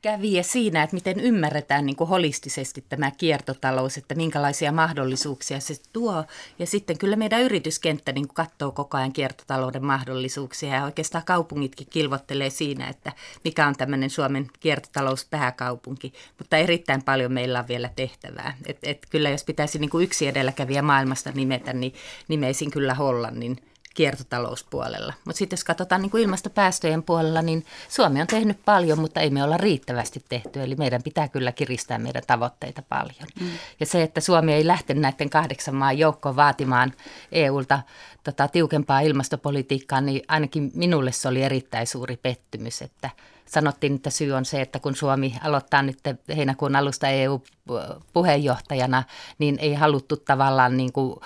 kävijä 0.06 0.42
siinä, 0.42 0.82
että 0.82 0.96
miten 0.96 1.20
ymmärretään 1.20 1.86
niin 1.86 1.96
kuin 1.96 2.08
holistisesti 2.08 2.84
tämä 2.88 3.10
kiertotalous, 3.10 3.96
että 3.96 4.14
minkälaisia 4.14 4.72
mahdollisuuksia 4.72 5.60
se 5.60 5.74
tuo. 5.92 6.24
Ja 6.58 6.66
sitten 6.66 6.98
kyllä 6.98 7.16
meidän 7.16 7.42
yrityskenttä 7.42 8.12
niin 8.12 8.28
kuin 8.28 8.34
katsoo 8.34 8.72
koko 8.72 8.96
ajan 8.96 9.12
kiertotalouden 9.12 9.84
mahdollisuuksia 9.84 10.74
ja 10.74 10.84
oikeastaan 10.84 11.24
kaupungitkin 11.24 11.86
kilvottelee 11.90 12.50
siinä, 12.50 12.88
että 12.88 13.12
mikä 13.44 13.66
on 13.66 13.76
tämmöinen 13.76 14.10
Suomen 14.10 14.46
kiertotalouspääkaupunki. 14.60 16.12
Mutta 16.38 16.56
erittäin 16.56 17.02
paljon 17.02 17.32
meillä 17.32 17.58
on 17.58 17.68
vielä 17.68 17.90
tehtävää. 17.96 18.56
Et, 18.66 18.78
et 18.82 19.06
kyllä 19.10 19.30
jos 19.30 19.44
pitäisi 19.44 19.78
niin 19.78 19.90
kuin 19.90 20.04
yksi 20.04 20.26
edelläkävijä 20.26 20.82
maailmasta 20.82 21.32
nimetä, 21.34 21.72
niin 21.72 21.94
nimeisin 22.28 22.70
kyllä 22.70 22.94
Hollannin 22.94 23.56
kiertotalouspuolella. 23.96 25.12
Mutta 25.24 25.38
sitten 25.38 25.56
jos 25.56 25.64
katsotaan 25.64 26.02
niin 26.02 26.10
kuin 26.10 26.22
ilmastopäästöjen 26.22 27.02
puolella, 27.02 27.42
niin 27.42 27.64
Suomi 27.88 28.20
on 28.20 28.26
tehnyt 28.26 28.58
paljon, 28.64 28.98
mutta 28.98 29.20
ei 29.20 29.30
me 29.30 29.44
olla 29.44 29.56
riittävästi 29.56 30.24
tehty. 30.28 30.62
Eli 30.62 30.74
meidän 30.74 31.02
pitää 31.02 31.28
kyllä 31.28 31.52
kiristää 31.52 31.98
meidän 31.98 32.22
tavoitteita 32.26 32.82
paljon. 32.88 33.28
Mm. 33.40 33.50
Ja 33.80 33.86
se, 33.86 34.02
että 34.02 34.20
Suomi 34.20 34.52
ei 34.52 34.66
lähtenyt 34.66 35.02
näiden 35.02 35.30
kahdeksan 35.30 35.74
maan 35.74 35.98
joukkoon 35.98 36.36
vaatimaan 36.36 36.92
EUlta 37.32 37.80
tota, 38.24 38.48
tiukempaa 38.48 39.00
ilmastopolitiikkaa, 39.00 40.00
niin 40.00 40.22
ainakin 40.28 40.70
minulle 40.74 41.12
se 41.12 41.28
oli 41.28 41.42
erittäin 41.42 41.86
suuri 41.86 42.16
pettymys, 42.16 42.82
että 42.82 43.10
sanottiin, 43.46 43.94
että 43.94 44.10
syy 44.10 44.32
on 44.32 44.44
se, 44.44 44.60
että 44.60 44.78
kun 44.78 44.96
Suomi 44.96 45.34
aloittaa 45.42 45.82
nyt 45.82 45.98
heinäkuun 46.36 46.76
alusta 46.76 47.08
EU-puheenjohtajana, 47.08 49.02
niin 49.38 49.58
ei 49.58 49.74
haluttu 49.74 50.16
tavallaan 50.16 50.76
niin 50.76 50.92
kuin 50.92 51.20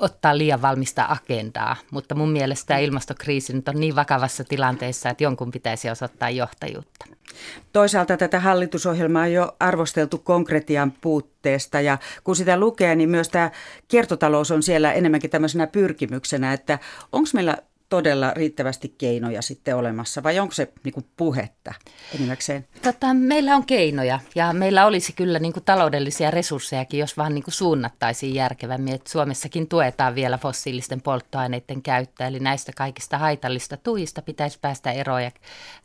ottaa 0.00 0.38
liian 0.38 0.62
valmista 0.62 1.06
agendaa, 1.08 1.76
mutta 1.90 2.14
mun 2.14 2.30
mielestä 2.30 2.66
tämä 2.66 2.80
ilmastokriisi 2.80 3.52
nyt 3.52 3.68
on 3.68 3.80
niin 3.80 3.96
vakavassa 3.96 4.44
tilanteessa, 4.44 5.10
että 5.10 5.24
jonkun 5.24 5.50
pitäisi 5.50 5.90
osoittaa 5.90 6.30
johtajuutta. 6.30 7.04
Toisaalta 7.72 8.16
tätä 8.16 8.40
hallitusohjelmaa 8.40 9.22
on 9.22 9.32
jo 9.32 9.56
arvosteltu 9.60 10.18
konkretian 10.18 10.92
puutteesta 11.00 11.80
ja 11.80 11.98
kun 12.24 12.36
sitä 12.36 12.60
lukee, 12.60 12.94
niin 12.94 13.08
myös 13.08 13.28
tämä 13.28 13.50
kiertotalous 13.88 14.50
on 14.50 14.62
siellä 14.62 14.92
enemmänkin 14.92 15.30
tämmöisenä 15.30 15.66
pyrkimyksenä, 15.66 16.52
että 16.52 16.78
onko 17.12 17.28
meillä 17.34 17.56
todella 17.88 18.30
riittävästi 18.30 18.94
keinoja 18.98 19.42
sitten 19.42 19.76
olemassa 19.76 20.22
vai 20.22 20.38
onko 20.38 20.54
se 20.54 20.72
niin 20.84 20.92
kuin 20.92 21.06
puhetta 21.16 21.74
enimmäkseen? 22.14 22.66
Tota, 22.82 23.14
meillä 23.14 23.56
on 23.56 23.66
keinoja 23.66 24.20
ja 24.34 24.52
meillä 24.52 24.86
olisi 24.86 25.12
kyllä 25.12 25.38
niin 25.38 25.52
kuin 25.52 25.64
taloudellisia 25.64 26.30
resurssejakin, 26.30 27.00
jos 27.00 27.16
vaan 27.16 27.34
niin 27.34 27.44
kuin 27.44 27.54
suunnattaisiin 27.54 28.34
järkevämmin. 28.34 28.94
Et 28.94 29.06
Suomessakin 29.06 29.68
tuetaan 29.68 30.14
vielä 30.14 30.38
fossiilisten 30.38 31.00
polttoaineiden 31.00 31.82
käyttöä, 31.82 32.26
eli 32.26 32.40
näistä 32.40 32.72
kaikista 32.76 33.18
haitallista 33.18 33.76
tuista 33.76 34.22
pitäisi 34.22 34.58
päästä 34.60 34.92
eroon 34.92 35.22
ja 35.22 35.30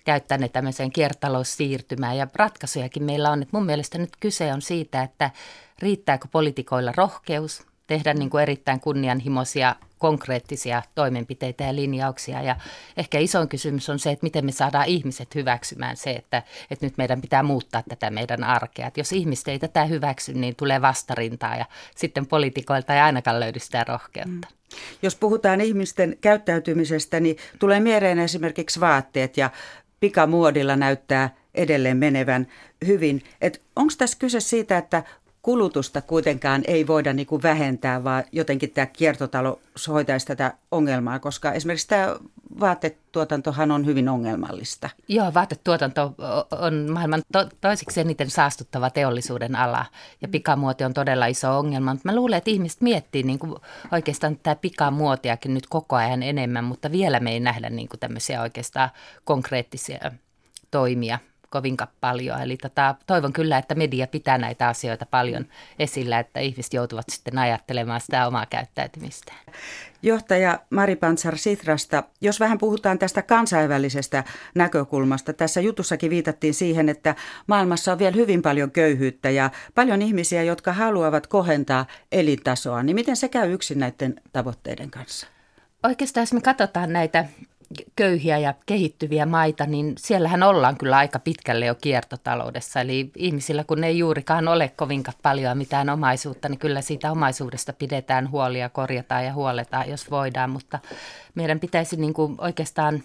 käyttää 0.05 0.37
ne 0.37 0.49
tämmöiseen 0.49 0.91
kiertaloussiirtymään. 0.91 2.17
Ja 2.17 2.27
ratkaisujakin 2.35 3.03
meillä 3.03 3.31
on. 3.31 3.41
Et 3.41 3.53
mun 3.53 3.65
mielestä 3.65 3.97
nyt 3.97 4.11
kyse 4.19 4.53
on 4.53 4.61
siitä, 4.61 5.03
että 5.03 5.31
riittääkö 5.79 6.27
politikoilla 6.31 6.93
rohkeus 6.97 7.63
tehdä 7.87 8.13
niin 8.13 8.29
kuin 8.29 8.41
erittäin 8.41 8.79
kunnianhimoisia 8.79 9.75
konkreettisia 10.01 10.83
toimenpiteitä 10.95 11.63
ja 11.63 11.75
linjauksia. 11.75 12.41
Ja 12.41 12.55
ehkä 12.97 13.19
isoin 13.19 13.47
kysymys 13.47 13.89
on 13.89 13.99
se, 13.99 14.11
että 14.11 14.23
miten 14.23 14.45
me 14.45 14.51
saadaan 14.51 14.87
ihmiset 14.87 15.35
hyväksymään 15.35 15.97
se, 15.97 16.11
että, 16.11 16.43
että 16.71 16.85
nyt 16.85 16.97
meidän 16.97 17.21
pitää 17.21 17.43
muuttaa 17.43 17.83
tätä 17.89 18.09
meidän 18.09 18.43
arkea. 18.43 18.87
Että 18.87 18.99
jos 18.99 19.11
ihmiset 19.11 19.47
ei 19.47 19.59
tätä 19.59 19.85
hyväksy, 19.85 20.33
niin 20.33 20.55
tulee 20.55 20.81
vastarintaa 20.81 21.55
ja 21.55 21.65
sitten 21.95 22.27
poliitikoilta 22.27 22.93
ei 22.93 22.99
ainakaan 22.99 23.39
löydy 23.39 23.59
sitä 23.59 23.83
rohkeutta. 23.83 24.47
Mm. 24.51 24.77
Jos 25.01 25.15
puhutaan 25.15 25.61
ihmisten 25.61 26.17
käyttäytymisestä, 26.21 27.19
niin 27.19 27.37
tulee 27.59 27.79
mieleen 27.79 28.19
esimerkiksi 28.19 28.79
vaatteet 28.79 29.37
ja 29.37 29.49
pikamuodilla 29.99 30.75
näyttää 30.75 31.35
edelleen 31.55 31.97
menevän 31.97 32.47
hyvin. 32.87 33.23
Onko 33.75 33.93
tässä 33.97 34.17
kyse 34.19 34.39
siitä, 34.39 34.77
että 34.77 35.03
kulutusta 35.41 36.01
kuitenkaan 36.01 36.63
ei 36.67 36.87
voida 36.87 37.13
niin 37.13 37.27
kuin 37.27 37.43
vähentää, 37.43 38.03
vaan 38.03 38.23
jotenkin 38.31 38.71
tämä 38.71 38.85
kiertotalous 38.85 39.87
hoitaisi 39.87 40.27
tätä 40.27 40.53
ongelmaa, 40.71 41.19
koska 41.19 41.51
esimerkiksi 41.51 41.87
tämä 41.87 42.15
vaatetuotantohan 42.59 43.71
on 43.71 43.85
hyvin 43.85 44.09
ongelmallista. 44.09 44.89
Joo, 45.07 45.33
vaatetuotanto 45.33 46.15
on 46.51 46.87
maailman 46.91 47.21
to- 47.31 47.49
toiseksi 47.61 48.01
eniten 48.01 48.29
saastuttava 48.29 48.89
teollisuuden 48.89 49.55
ala 49.55 49.85
ja 50.21 50.27
pikamuoti 50.27 50.83
on 50.83 50.93
todella 50.93 51.25
iso 51.25 51.57
ongelma. 51.57 51.93
Mutta 51.93 52.09
mä 52.09 52.15
luulen, 52.15 52.37
että 52.37 52.51
ihmiset 52.51 52.81
miettii 52.81 53.23
niin 53.23 53.39
kuin 53.39 53.55
oikeastaan 53.91 54.35
tätä 54.35 54.55
pikamuotiakin 54.61 55.53
nyt 55.53 55.67
koko 55.67 55.95
ajan 55.95 56.23
enemmän, 56.23 56.63
mutta 56.63 56.91
vielä 56.91 57.19
me 57.19 57.31
ei 57.31 57.39
nähdä 57.39 57.69
niin 57.69 57.87
kuin 57.87 57.99
tämmöisiä 57.99 58.41
oikeastaan 58.41 58.89
konkreettisia 59.23 60.11
toimia 60.71 61.19
kovinkaan 61.51 61.91
paljon. 62.01 62.41
Eli 62.41 62.57
tota, 62.57 62.95
toivon 63.07 63.33
kyllä, 63.33 63.57
että 63.57 63.75
media 63.75 64.07
pitää 64.07 64.37
näitä 64.37 64.67
asioita 64.67 65.05
paljon 65.05 65.45
esillä, 65.79 66.19
että 66.19 66.39
ihmiset 66.39 66.73
joutuvat 66.73 67.05
sitten 67.09 67.37
ajattelemaan 67.37 68.01
sitä 68.01 68.27
omaa 68.27 68.45
käyttäytymistä. 68.45 69.33
Johtaja 70.03 70.59
Mari 70.69 70.95
Pantsar 70.95 71.37
Sitrasta, 71.37 72.03
jos 72.21 72.39
vähän 72.39 72.57
puhutaan 72.57 72.99
tästä 72.99 73.21
kansainvälisestä 73.21 74.23
näkökulmasta. 74.55 75.33
Tässä 75.33 75.61
jutussakin 75.61 76.09
viitattiin 76.09 76.53
siihen, 76.53 76.89
että 76.89 77.15
maailmassa 77.47 77.91
on 77.91 77.99
vielä 77.99 78.15
hyvin 78.15 78.41
paljon 78.41 78.71
köyhyyttä 78.71 79.29
ja 79.29 79.49
paljon 79.75 80.01
ihmisiä, 80.01 80.43
jotka 80.43 80.73
haluavat 80.73 81.27
kohentaa 81.27 81.85
elintasoa. 82.11 82.83
Niin 82.83 82.95
miten 82.95 83.15
se 83.15 83.29
käy 83.29 83.53
yksin 83.53 83.79
näiden 83.79 84.21
tavoitteiden 84.33 84.91
kanssa? 84.91 85.27
Oikeastaan 85.83 86.21
jos 86.21 86.33
me 86.33 86.41
katsotaan 86.41 86.93
näitä 86.93 87.25
köyhiä 87.95 88.37
ja 88.37 88.53
kehittyviä 88.65 89.25
maita, 89.25 89.65
niin 89.65 89.93
siellähän 89.97 90.43
ollaan 90.43 90.77
kyllä 90.77 90.97
aika 90.97 91.19
pitkälle 91.19 91.65
jo 91.65 91.75
kiertotaloudessa. 91.75 92.81
Eli 92.81 93.11
ihmisillä, 93.15 93.63
kun 93.63 93.83
ei 93.83 93.97
juurikaan 93.97 94.47
ole 94.47 94.71
kovinkaan 94.75 95.17
paljon 95.21 95.57
mitään 95.57 95.89
omaisuutta, 95.89 96.49
niin 96.49 96.59
kyllä 96.59 96.81
siitä 96.81 97.11
omaisuudesta 97.11 97.73
pidetään 97.73 98.31
huolia, 98.31 98.69
korjataan 98.69 99.25
ja 99.25 99.33
huoletaan, 99.33 99.89
jos 99.89 100.11
voidaan. 100.11 100.49
Mutta 100.49 100.79
meidän 101.35 101.59
pitäisi 101.59 101.95
niin 101.95 102.13
kuin 102.13 102.35
oikeastaan 102.37 103.03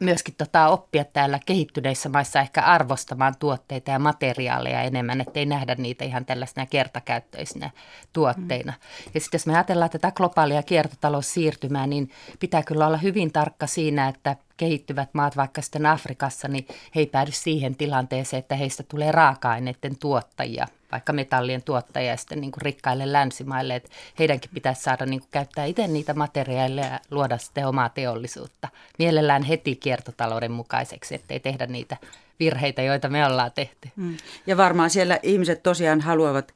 myöskin 0.00 0.34
tota 0.38 0.68
oppia 0.68 1.04
täällä 1.04 1.40
kehittyneissä 1.46 2.08
maissa 2.08 2.40
ehkä 2.40 2.62
arvostamaan 2.62 3.34
tuotteita 3.38 3.90
ja 3.90 3.98
materiaaleja 3.98 4.82
enemmän, 4.82 5.20
ettei 5.20 5.46
nähdä 5.46 5.74
niitä 5.74 6.04
ihan 6.04 6.24
tällaisena 6.24 6.66
kertakäyttöisinä 6.66 7.70
tuotteina. 8.12 8.72
Mm. 8.72 9.10
Ja 9.14 9.20
sitten 9.20 9.38
jos 9.38 9.46
me 9.46 9.54
ajatellaan 9.54 9.90
tätä 9.90 10.12
globaalia 10.12 10.62
kiertotaloussiirtymää, 10.62 11.86
niin 11.86 12.10
pitää 12.40 12.62
kyllä 12.62 12.86
olla 12.86 12.96
hyvin 12.96 13.32
tarkka 13.32 13.66
siinä, 13.66 14.08
että 14.08 14.36
kehittyvät 14.56 15.08
maat 15.12 15.36
vaikka 15.36 15.62
sitten 15.62 15.86
Afrikassa, 15.86 16.48
niin 16.48 16.66
he 16.68 17.00
ei 17.00 17.06
päädy 17.06 17.32
siihen 17.32 17.76
tilanteeseen, 17.76 18.38
että 18.38 18.54
heistä 18.54 18.82
tulee 18.82 19.12
raaka-aineiden 19.12 19.98
tuottajia, 19.98 20.66
vaikka 20.92 21.12
metallien 21.12 21.62
tuottajia 21.62 22.16
sitten 22.16 22.40
niin 22.40 22.52
kuin 22.52 22.62
rikkaille 22.62 23.12
länsimaille, 23.12 23.76
että 23.76 23.90
heidänkin 24.18 24.50
pitäisi 24.54 24.82
saada 24.82 25.06
niin 25.06 25.20
kuin 25.20 25.28
käyttää 25.30 25.64
itse 25.64 25.88
niitä 25.88 26.14
materiaaleja 26.14 26.86
ja 26.86 27.00
luoda 27.10 27.38
sitten 27.38 27.66
omaa 27.66 27.88
teollisuutta. 27.88 28.68
Mielellään 28.98 29.42
heti 29.42 29.76
kiertotalouden 29.76 30.52
mukaiseksi, 30.52 31.14
ettei 31.14 31.40
tehdä 31.40 31.66
niitä 31.66 31.96
virheitä, 32.40 32.82
joita 32.82 33.08
me 33.08 33.26
ollaan 33.26 33.52
tehty. 33.54 33.88
Mm. 33.96 34.16
Ja 34.46 34.56
varmaan 34.56 34.90
siellä 34.90 35.18
ihmiset 35.22 35.62
tosiaan 35.62 36.00
haluavat 36.00 36.54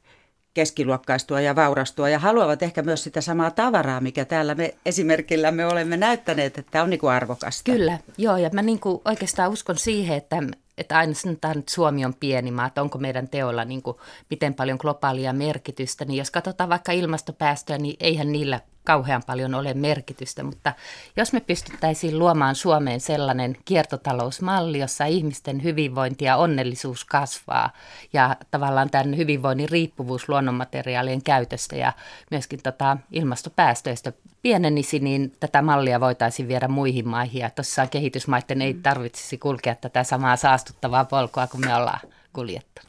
keskiluokkaistua 0.58 1.40
ja 1.40 1.56
vaurastua 1.56 2.08
ja 2.08 2.18
haluavat 2.18 2.62
ehkä 2.62 2.82
myös 2.82 3.04
sitä 3.04 3.20
samaa 3.20 3.50
tavaraa, 3.50 4.00
mikä 4.00 4.24
täällä 4.24 4.54
me 4.54 4.74
esimerkillä 4.86 5.50
me 5.50 5.66
olemme 5.66 5.96
näyttäneet, 5.96 6.58
että 6.58 6.82
on 6.82 6.90
niin 6.90 7.00
kuin 7.00 7.10
arvokasta. 7.10 7.72
Kyllä, 7.72 7.98
joo 8.16 8.36
ja 8.36 8.50
mä 8.52 8.62
niin 8.62 8.80
kuin 8.80 9.00
oikeastaan 9.04 9.50
uskon 9.50 9.78
siihen, 9.78 10.16
että, 10.16 10.36
että 10.78 10.98
aina 10.98 11.14
sanotaan, 11.14 11.58
että 11.58 11.72
Suomi 11.72 12.04
on 12.04 12.14
pieni 12.14 12.50
maa, 12.50 12.66
että 12.66 12.82
onko 12.82 12.98
meidän 12.98 13.28
teolla 13.28 13.64
niin 13.64 13.82
kuin, 13.82 13.96
miten 14.30 14.54
paljon 14.54 14.78
globaalia 14.80 15.32
merkitystä, 15.32 16.04
niin 16.04 16.18
jos 16.18 16.30
katsotaan 16.30 16.70
vaikka 16.70 16.92
ilmastopäästöjä, 16.92 17.78
niin 17.78 17.96
eihän 18.00 18.32
niillä 18.32 18.60
kauhean 18.88 19.22
paljon 19.26 19.54
ole 19.54 19.74
merkitystä, 19.74 20.42
mutta 20.42 20.72
jos 21.16 21.32
me 21.32 21.40
pystyttäisiin 21.40 22.18
luomaan 22.18 22.54
Suomeen 22.54 23.00
sellainen 23.00 23.56
kiertotalousmalli, 23.64 24.78
jossa 24.78 25.04
ihmisten 25.04 25.62
hyvinvointi 25.62 26.24
ja 26.24 26.36
onnellisuus 26.36 27.04
kasvaa 27.04 27.70
ja 28.12 28.36
tavallaan 28.50 28.90
tämän 28.90 29.16
hyvinvoinnin 29.16 29.68
riippuvuus 29.68 30.28
luonnonmateriaalien 30.28 31.22
käytöstä 31.22 31.76
ja 31.76 31.92
myöskin 32.30 32.62
tota 32.62 32.96
ilmastopäästöistä 33.10 34.12
pienenisi, 34.42 34.98
niin 34.98 35.32
tätä 35.40 35.62
mallia 35.62 36.00
voitaisiin 36.00 36.48
viedä 36.48 36.68
muihin 36.68 37.08
maihin 37.08 37.40
ja 37.40 37.50
tuossa 37.50 37.86
kehitysmaiden 37.86 38.62
ei 38.62 38.74
tarvitsisi 38.74 39.38
kulkea 39.38 39.74
tätä 39.74 40.04
samaa 40.04 40.36
saastuttavaa 40.36 41.04
polkua 41.04 41.46
kuin 41.46 41.66
me 41.66 41.74
ollaan 41.74 42.00
kuljettu. 42.32 42.82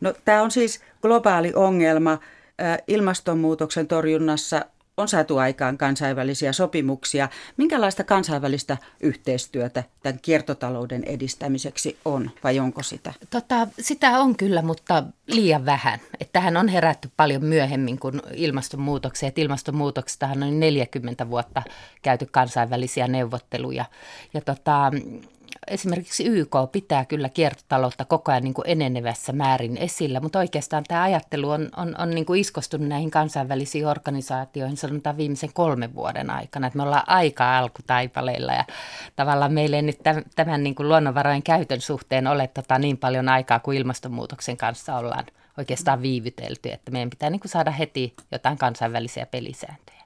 No, 0.00 0.14
tämä 0.24 0.42
on 0.42 0.50
siis 0.50 0.80
globaali 1.02 1.52
ongelma 1.54 2.18
ilmastonmuutoksen 2.86 3.86
torjunnassa 3.86 4.64
on 4.96 5.08
saatu 5.08 5.38
aikaan 5.38 5.78
kansainvälisiä 5.78 6.52
sopimuksia. 6.52 7.28
Minkälaista 7.56 8.04
kansainvälistä 8.04 8.76
yhteistyötä 9.00 9.84
tämän 10.02 10.18
kiertotalouden 10.22 11.04
edistämiseksi 11.04 11.98
on 12.04 12.30
vai 12.44 12.58
onko 12.58 12.82
sitä? 12.82 13.12
Tota, 13.30 13.68
sitä 13.80 14.18
on 14.20 14.36
kyllä, 14.36 14.62
mutta 14.62 15.02
liian 15.26 15.66
vähän. 15.66 16.00
Tähän 16.32 16.56
on 16.56 16.68
herätty 16.68 17.10
paljon 17.16 17.44
myöhemmin 17.44 17.98
kuin 17.98 18.22
ilmastonmuutokseen. 18.34 19.28
Että 19.28 19.40
ilmastonmuutoksestahan 19.40 20.42
on 20.42 20.60
40 20.60 21.30
vuotta 21.30 21.62
käyty 22.02 22.26
kansainvälisiä 22.30 23.08
neuvotteluja. 23.08 23.84
Ja 24.34 24.40
tota, 24.40 24.90
esimerkiksi 25.66 26.24
YK 26.26 26.56
pitää 26.72 27.04
kyllä 27.04 27.28
kiertotaloutta 27.28 28.04
koko 28.04 28.32
ajan 28.32 28.44
niin 28.44 28.54
kuin 28.54 28.68
enenevässä 28.68 29.32
määrin 29.32 29.76
esillä, 29.76 30.20
mutta 30.20 30.38
oikeastaan 30.38 30.84
tämä 30.88 31.02
ajattelu 31.02 31.50
on, 31.50 31.68
on, 31.76 31.94
on 32.00 32.10
niin 32.10 32.26
kuin 32.26 32.40
iskostunut 32.40 32.88
näihin 32.88 33.10
kansainvälisiin 33.10 33.86
organisaatioihin 33.86 34.76
sanotaan 34.76 35.16
viimeisen 35.16 35.52
kolmen 35.52 35.94
vuoden 35.94 36.30
aikana, 36.30 36.66
että 36.66 36.76
me 36.76 36.82
ollaan 36.82 37.08
aika 37.08 37.58
alkutaipaleilla 37.58 38.52
ja 38.52 38.64
tavallaan 39.16 39.52
meille 39.52 39.76
ei 39.76 39.82
nyt 39.82 39.98
tämän 40.36 40.62
niin 40.62 40.74
kuin 40.74 40.88
luonnonvarojen 40.88 41.42
käytön 41.42 41.80
suhteen 41.80 42.26
ole 42.26 42.46
tota 42.48 42.78
niin 42.78 42.98
paljon 42.98 43.28
aikaa 43.28 43.60
kuin 43.60 43.78
ilmastonmuutoksen 43.78 44.56
kanssa 44.56 44.96
ollaan 44.96 45.24
oikeastaan 45.58 46.02
viivytelty, 46.02 46.72
että 46.72 46.90
meidän 46.90 47.10
pitää 47.10 47.30
niin 47.30 47.40
kuin 47.40 47.50
saada 47.50 47.70
heti 47.70 48.14
jotain 48.32 48.58
kansainvälisiä 48.58 49.26
pelisääntöjä. 49.26 50.04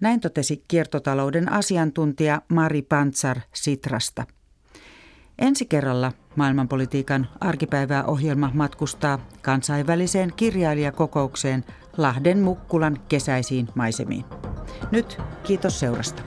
Näin 0.00 0.20
totesi 0.20 0.64
kiertotalouden 0.68 1.52
asiantuntija 1.52 2.42
Mari 2.48 2.82
Pantsar 2.82 3.40
Sitrasta. 3.54 4.26
Ensi 5.38 5.66
kerralla 5.66 6.12
maailmanpolitiikan 6.36 7.28
arkipäivää 7.40 8.04
ohjelma 8.04 8.50
matkustaa 8.54 9.18
kansainväliseen 9.42 10.32
kirjailijakokoukseen 10.36 11.64
Lahden 11.96 12.38
Mukkulan 12.38 12.96
kesäisiin 13.08 13.68
maisemiin. 13.74 14.24
Nyt 14.90 15.18
kiitos 15.42 15.80
seurasta. 15.80 16.22